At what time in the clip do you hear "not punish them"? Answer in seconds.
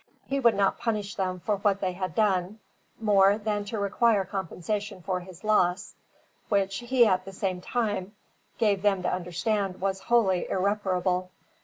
0.55-1.39